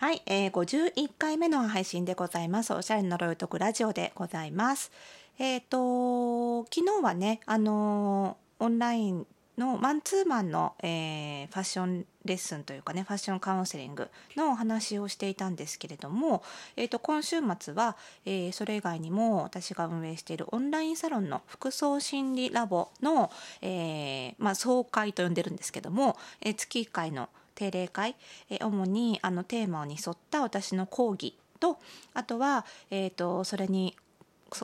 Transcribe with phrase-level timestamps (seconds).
[0.00, 2.72] はい、えー、51回目の配信でございます。
[2.72, 4.92] おしゃれの呪いとくラジオでございます。
[5.40, 9.26] えっ、と、昨日はね、あのーオンライン
[9.56, 16.44] のマンツーマンの、えーファッションレッスンというかね、ファッションカウンセリングのお話をしていたんですけれども、
[16.76, 27.28] えっ、と、今週末は、えーそれ以外にも私が運営しているオンラインサロンの服装心理ラボの、えーまあ、総会と呼んでるんですけども、えー月1回の
[27.58, 28.14] 定例会、
[28.48, 31.78] え主にあのテーマに沿った私の講義と
[32.14, 33.96] あとは、えー、とそれに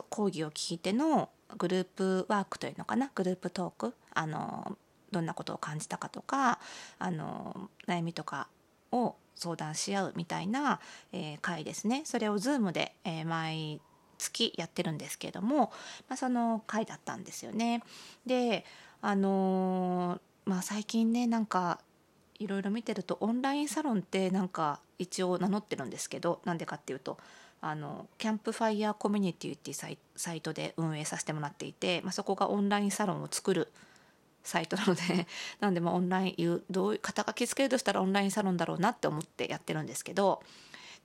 [0.09, 3.11] 講義を聞いてのグループワークというのかな？
[3.13, 4.77] グループトークあの
[5.11, 6.59] どんなことを感じたかとか
[6.97, 8.47] あの悩みとか
[8.91, 10.79] を相談し合うみたいな、
[11.11, 13.81] えー会ですねそれを Zoom で、えー毎
[14.17, 15.73] 月やってるんですけれども、
[16.07, 17.83] まあ、その回だったんですよね。
[18.25, 18.63] で
[19.01, 21.79] あのーまあ最近ねなんか
[22.39, 27.17] いろいろ見てるとオンラインサロンってなんか一応名乗ってるんですけどなんでかっていうと
[27.61, 33.71] あのキャンプファイヤーコミュニティっていうサイトで運営させてもらっていて、まあ、そこがオンラインサロンを作る
[34.43, 35.01] サイトなので
[35.59, 40.43] なんでまあオンラインいうどういう肩書きつけるとしたらオンラインサロンだろうなって思ってやってるんですけど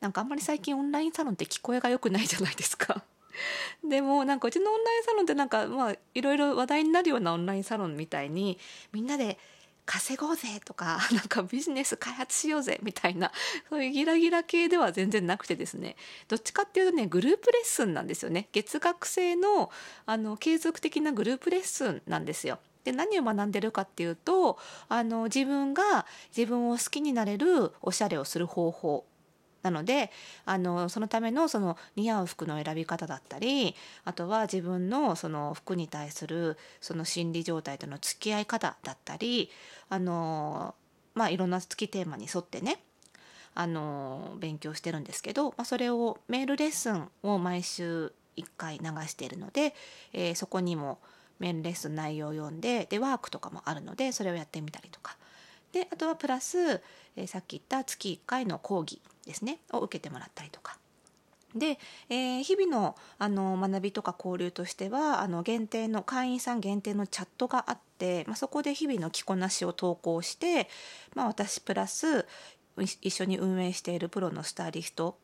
[0.00, 3.02] なんかあんまり最近オンラインサロンって聞こえが良くないじゃないですか。
[3.84, 8.58] でもなんかうちのオンラインサロンってなんかまあいろいろ話題になるようなオンラインサロンみたいに
[8.92, 9.38] みんなで
[9.86, 13.32] 稼ごうぜとか なんかビジネス開発しようぜみたいな
[13.68, 15.96] そういうギラギラ系では全然なくてですね
[16.28, 19.70] どっちかっていうとねグループレッスンなんですよね月額制の
[20.06, 22.58] あの継続的なグループレッスンなんですよ。
[22.84, 24.58] で何を学んでるかっていうと
[24.88, 29.04] あの自分が自分を好きになれるおしゃれをする方法
[29.62, 30.10] なので
[30.46, 39.50] あのそのためのその似合う服の選び方だったりあとは自分のその服に対するその心理状態との付き合い方だったり
[39.88, 40.74] あの
[41.14, 42.82] まあいろんな月テーマに沿ってね
[43.54, 49.74] あの勉強してるんですけど、まあ、それをメールレッスンを毎週1回流しているので、
[50.12, 50.98] えーそこにも
[51.38, 55.16] メールレッスン内容を読んででワークとかもあるのでそれをやってみたりとか。
[55.72, 56.58] であとはプラス、
[57.16, 60.76] えーさっき言った月1回の講義ですねを受けてもらったりとか。
[61.54, 70.68] で、えー日々のあの学びとか交流としてはあの限定の会員さん限定のチャットがあって、まあ、そこで日々の着こなしを投稿して、
[71.14, 72.26] まあ、私プラス
[72.78, 75.16] 一緒に運営しているプロのスタイリスト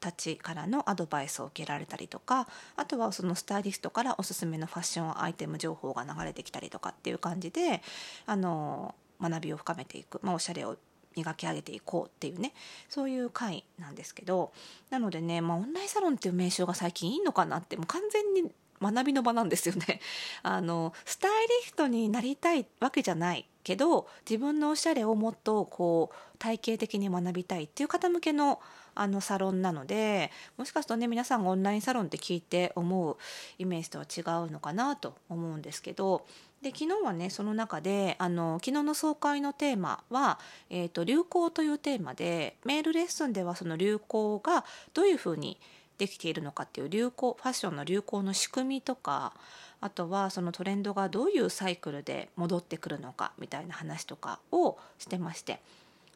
[0.00, 7.82] たちからのアドバイスを受けられたりとかあとはそのスタイリストからおすすめのファッションアイテム情報が流れてきたりとかっていう感じで
[8.26, 10.76] あの学びを深めていく、まあ、おしゃれを
[11.18, 12.52] 磨き上げていこうっていうね
[12.88, 14.52] そういう回なんですけど
[14.90, 20.00] なのでね、まあ、オンラインサロンっていう名称が最近いいのかなってもう完全に学びの場なんですよね。
[20.42, 28.60] あのスタイリストになりたいわけじゃないけど自分のおしゃれをもっとこう体系的に学びたいっていう方向けの
[28.94, 33.16] あのサロンなのでもしかするとね皆さんがオンラインサロンって聞いて思う
[33.56, 36.26] イメージとは違うのかなと思うんですけど
[36.62, 45.58] で昨日はねその中であの昨日の総会のテーマは、えーと「流行」というテーマでメールレッスンではその流行がどういうふうに
[45.98, 49.34] できているのかっていう流行ファッションの流行の仕組みとか
[49.80, 55.60] あとはそのトレンドがどういうサイクルで戻ってくるのかみたいな話とかをしてまして。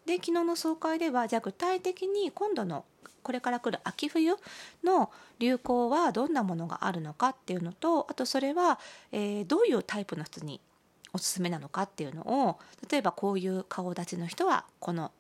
[0.07, 2.85] で昨日の総会ではじゃあ具体的に今度の
[3.23, 4.37] これから来る秋冬
[4.83, 8.79] の流行はどんなものがあるのかっていうのとあとそれは、
[9.13, 10.61] えーどういうタイプの人に
[11.13, 12.59] おすすめなのかっていうのを
[12.91, 15.13] 例えばこういう顔立ちの人はこの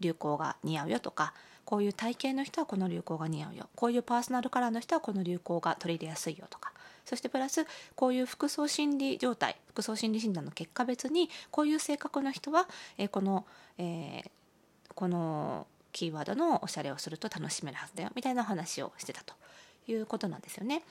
[0.00, 6.72] 流行が似合うよとかこういう体型の人はこの流行が似合うよこういうパーソナルカラーの人はこの流行が取り入れやすいよとか
[7.06, 12.68] そしてプラスこういう服装心理状態服装心理診断の結果別にこういう性格の人は、
[12.98, 13.46] えこの、
[13.78, 14.30] えー
[14.96, 19.34] このキーワードのおしゃれをすると楽しめるはずだよみたいな話をしてたと
[19.86, 20.82] いうことなんですよね。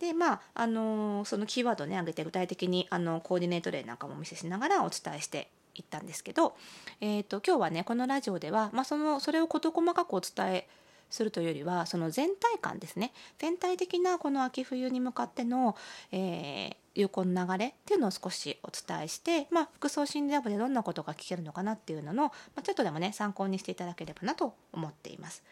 [0.00, 6.56] でまああのそのキーワードをね挙げて具体的にあのコーディネート例なんかもお見せしながらお伝えしていったんですけど、
[7.00, 10.68] えー、と今日はねこのラジオでは、まあ、そのそれを事細かくお伝え
[11.10, 15.76] するというよりはその全体感ですね全体的なこの秋冬に向かっての、
[16.12, 25.42] えー有効の流れっていうのを少しお伝えして、まあ、服装心理ラボでどんなことが聞けるのかなっていうのの、まあ、ちょっとでもね参考にしていただければなと思っています。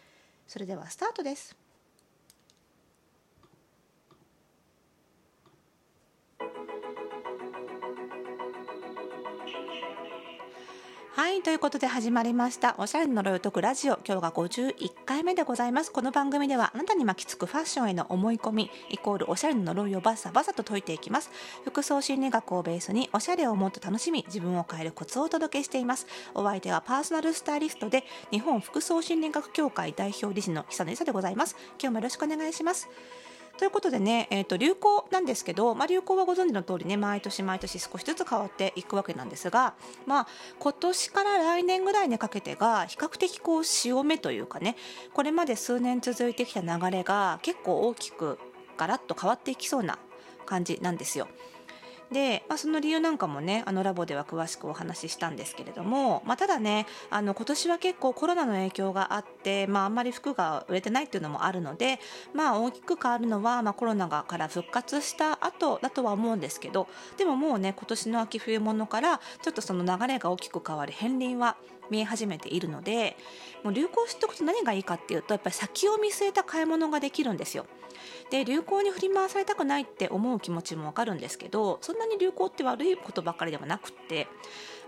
[0.47, 1.62] それではスタートです。
[11.23, 13.95] はいということで始まりましたおしゃれの呪いを解くラジオ。
[14.05, 15.93] 今日が51回目でございます。
[15.93, 21.31] この番組ではあなたに巻きつくファッションへの思い込みイコールおしゃれの呪いをバサバサと解いていきます。
[21.65, 26.09] 服装心理学をベースにおしゃれをもっと楽しみ自分を変えるコツをお届けしています。
[26.35, 28.03] お相手はパーソナルスタイリストで
[28.33, 31.55] 日本服装心理学協会代表理事の久野由でございます。
[31.81, 32.89] 今日もよろしくお願いします。
[33.59, 39.75] ということでね、えー、と流行なんですけど、まあ、流行はご存知の通りね毎年毎年少しずつ変わっていくわけなんですが、
[40.07, 40.27] まあ、
[40.59, 44.77] 今年から来年ぐらいにかけてが比較的こう潮目というかね
[45.13, 48.39] これまで数年続いてきた流れが結構大きく
[48.77, 49.99] ガラッと変わっていきそうな
[50.47, 51.29] 感じなんですよ。
[52.13, 61.99] で、まあ、その理由なんかもねあのラボでは詳しくお話ししたんですけれども、まあ、ただねあの今年は結構コロナの影響があって、まあ、あんまり服が売れてないっていうのもあるので、
[62.35, 71.57] まあ、大きく変わるのは、まあ、コロナがから復活した後だとは思うんですけどでももうね今年の秋冬物からちょっとその流れが大きく変わる片鱗は
[71.91, 73.17] 見え始めているので
[73.63, 77.67] もう流行しておくと何がいいかっていうとやっぱり先を見据えた買い物ができるんですよ。
[78.31, 84.29] で流行に振り回されたくないって思う気持ちもわかるんですけどそんなに流行って悪いことばかりではなくって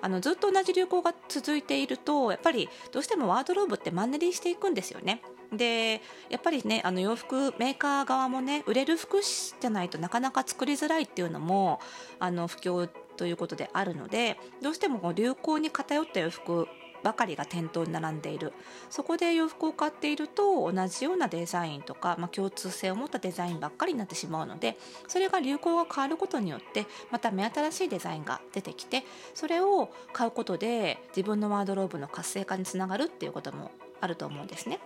[0.00, 5.22] あのずっと同じ流行が続いているとやっぱりどうしてもワードローブってマンネリしていくんですよね。
[5.52, 11.80] でやっぱりねあの洋服メーカー側もね売れる服じゃないとなかなか作りづらいっていうのも
[12.18, 16.66] あの不況ということであるのでどうしても流行に偏った洋服
[17.04, 18.52] ばかりが店頭に並んでいる
[18.90, 29.04] そこで洋服を買っていると同じようなデザインとか、まあ、共通性を持ったデザインばっかりになってしまうのでそれが流行が変わることによってまた目新しいデザインが出てきて
[29.34, 33.70] それを買うことで自分のワードローブの活性化につながるっていうことも
[34.00, 34.80] あると思うんですね。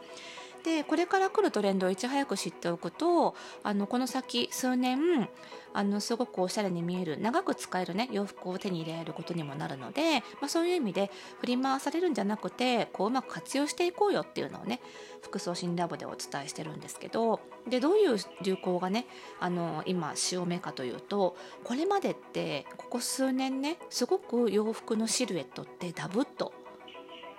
[0.68, 5.30] でこれから来るトレンドをいち早く知っておくとあのこの先数年
[5.72, 11.10] あのすごくおしゃれに見える長く使える、ね、洋服を手に入れられることにもなるので、まあ、そういう意味で
[11.40, 14.80] 振り回されるんじゃなくてこううまく活用していこうよっていうのをね
[15.22, 19.06] 服装新ラボでお伝えしてるんですけどでどういう流行がね
[19.40, 21.34] あの今潮目かというと
[21.64, 26.52] これまでってここ数年ねすごく洋服のシルエットってダブっと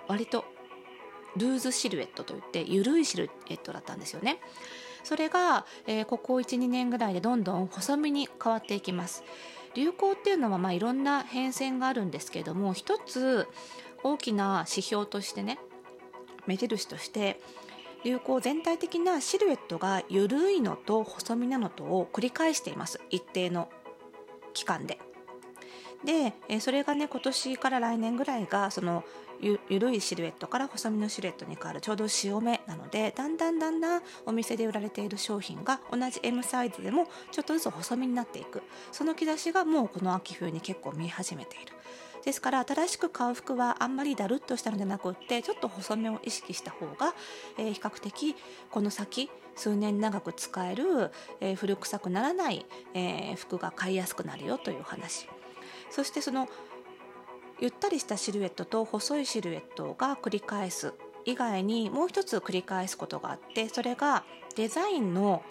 [0.08, 0.44] 割と
[1.36, 4.40] ルーズシルエットといって緩いシルエットだったんですよね。
[5.02, 9.24] それが、えー、ここ12年ぐらいでどんどん細身に変わっていきます。
[9.74, 13.46] 流行っていうのはまあいろんな変遷があるんですけれども一つ
[14.02, 15.58] 大きな指標としてね
[16.46, 17.40] 目印として
[18.04, 23.68] 流行全体的なシルエットが緩いのと細身なのとを繰り返しています一定の
[24.54, 24.98] 期間で。
[26.04, 29.04] でえそれがね今年から来年ぐらいがその
[29.40, 38.62] ゆ緩いシルエットから細身のシルエットに変わるちょうど潮目なのでだんだんだんだんお店で売られている商品が同じ M サイズでもちょっとずつ細身になっていく。
[38.92, 41.72] その兆しがもうこの秋冬に結構見え始めている。
[42.24, 47.14] ですから新しく買う服はあんまりだるっとしたのではなくってちょっと細めを意識した方が、
[47.56, 48.36] え、比較的
[48.70, 51.10] この先数年長く使える、
[51.40, 55.28] え、古臭くならない、え、服が買いやすくなるよという話。
[55.90, 56.48] そしてその
[57.60, 60.94] ゆったりしたシルエットと細いシルエットが繰り返す
[61.24, 64.24] 以外にもう一つ繰り返すことがあってそれが
[64.56, 65.42] デザインの、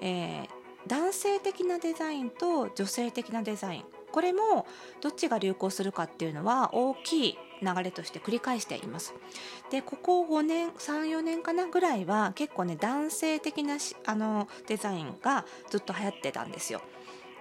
[0.00, 0.48] えー、
[0.86, 4.66] 男性的なデザインと女性的なデザインこれも
[5.02, 9.14] どっちが流行するかっていうのは大きい流れとして繰り返しています。
[9.70, 16.80] でここ5年34年かなぐらいは結構ね男性的なあのデザインがずっと流行ってたんですよ。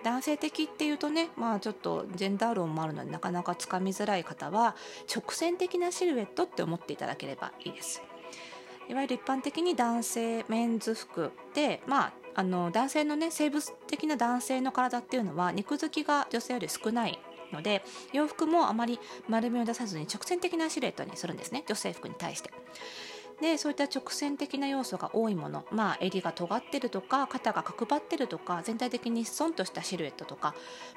[0.03, 4.75] 男性的っていうとねまあちょっとジェンダー論もあるのでなかなかつかみづらい方は
[5.13, 8.01] 直線的なシルエットって思っていただければいいです。
[8.89, 17.19] いわゆる一般的に男性メンズ服でまああの男性のね生物的な男性の体っていうのは肉付きが女性より少ない
[17.51, 22.51] ので洋服もあまり丸みを出さずに直線的なシルエットにするんですね女性服に対して。
[23.41, 30.56] でそういった直線的な要素が多いもの、まあ、襟が尖ってるとか肩が角張ってるとか全体的に損としたシルエットとか、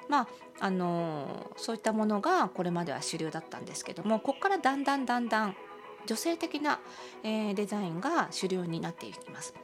[0.09, 0.29] まあ
[0.63, 5.57] あのそういったものがこれまでは主流だったんですけどもここからだんだんだんだん
[6.07, 6.81] 女性的な、
[7.23, 9.55] えー、デザインが主流になっていきます。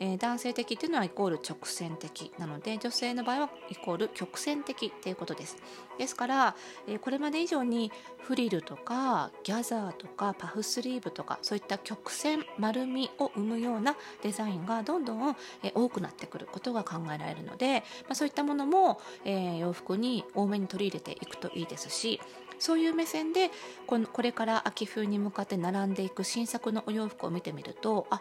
[0.00, 5.56] えー、男性的っていうのはイコール直線的なので女性の場合はイコール曲線的っていうことです。
[5.98, 22.20] ですから、えー、これまで以上にフリルとかギャザーとかパフスリーブとかそういった曲線丸みを生むようなデザインがどんどん、えー、多くなってくることが考えられるので、まあ、そういったものも、えー、洋服に多めに取り入れていくといいですし
[22.58, 23.50] そういう目線で
[23.86, 28.20] このこれから秋冬に向かって並んでいく新作のお洋服を見てみるとあ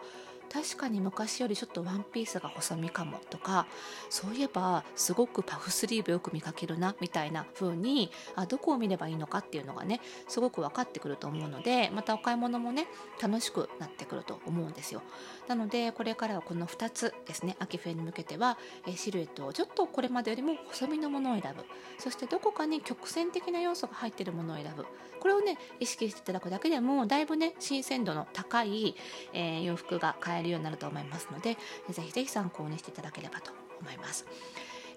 [0.52, 3.68] 確かに昔よりちょっとワンピースが細身かもとか
[4.10, 12.88] そういえばすごくパフスリーブよく見かけるなみたいな風にあどこを見ればいいのかっていうのがねすごく分かってくると思うのでまたお買い物もね
[13.22, 15.02] 楽しくなってくると思うんですよ。
[15.48, 18.58] なのでこれからはこの2つですね秋冬に向けては
[18.96, 21.66] シルエットをちょっとこれまでよりも細身のものを選ぶ。
[21.98, 24.86] そしてどこかに曲線的な要素が入っているものを選ぶ。
[25.20, 28.96] これをね意識していただくだけでもだいぶね新鮮度の高い、
[29.34, 31.58] えー、洋服が買えるようになると思いますので
[31.90, 33.52] ぜひぜひ参考にしていただければと
[33.82, 34.26] 思います。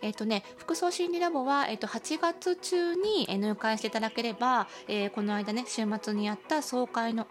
[0.02, 7.26] えっ、ー、とね、服装心理ラボは、えっ、ー、と、8月中に入会していただければ、えー、この間ね、週末にやった総会の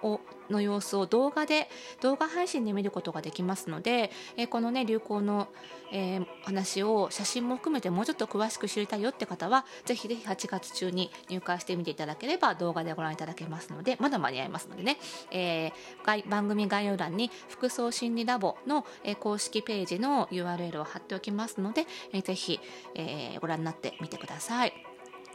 [0.52, 1.70] の様子を動画で
[2.02, 5.48] 動画配信で見ることができますので、えー、このね流行の、
[5.92, 14.98] えー、話を写真も含めてもうちょっと詳しく知りたいよって方はぜひぜひ8月中に入会してみていただければ動画でご覧いただけますのでまだ間に合いますのでね、
[15.32, 22.59] えー、番組概要欄に服装心理ラボの、えー、公式ページの URL を貼っておきますので、えー、ぜひ、
[22.96, 24.74] えー、ご覧になってみてください。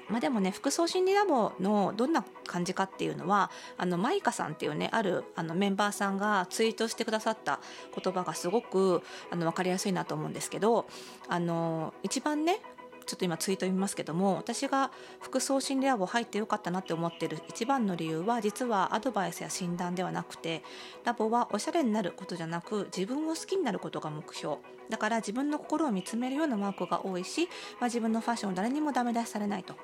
[0.09, 7.61] まあ、でもね服装心理ラボのどんな感じかっていうのはあのマイカさんっていうねあるあのメンバーさんがツイートしてくださった
[7.99, 10.87] 言葉がすごくあの分かりやすいなと思うんですけど
[11.29, 12.61] あの一番ね
[13.07, 20.63] ちょっと今ツイート見ますけども私が服装心理ラボ入ってよかったなって思ってる一番の理由は実はアドバイスや診断ではなくて
[21.05, 24.57] ラボはおしゃれになることじゃなく自分を好きになることが目標。
[24.91, 27.49] だから自分の心を見つめるようなマークが多いし、
[27.81, 29.75] まあ、自分のファッションを誰にもダメ出しされないと。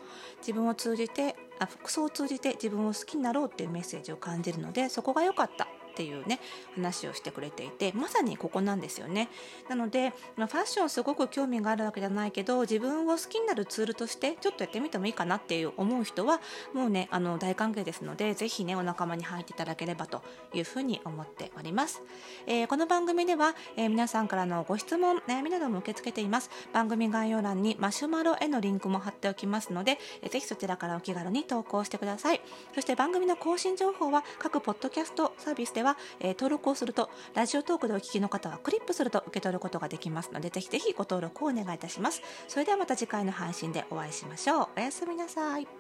[0.41, 5.69] 自分を通じてあ服装を通じて自分を好きになろうっていうメッセージを感じるのでそこが良かった。
[5.91, 6.41] っていうね
[6.75, 9.29] 話をしてくれていてまさにここなんですよね。
[9.69, 16.41] なので、ファッションすごく興味があるわけじゃないけど自分を好きになるツールとしてちょっとやってみてもいいかなっていう思う人は
[16.73, 20.23] もうねあの大歓迎ですのでぜひねお仲間に入っていただければと
[20.55, 22.03] いうふうに思っております、
[22.47, 26.51] えー、この番組では、えー、皆さんからのご質問悩みなども受け付けています。
[26.73, 32.41] 番組概要欄にマシュマロへのリンクも貼っておきますので、えー、ぜひそちらからお気軽に投稿してください。
[32.75, 42.23] そして番組の更新情報は各ポッドキャストサービスでは、えー、登録をするとラジオトークでお聞きの方はクリップすると受け取ることができますのでぜひぜひご登録をお願いいたします。
[42.49, 44.69] それではまた次回の配信でお会いしましょう。
[44.77, 45.80] おやすみなさい。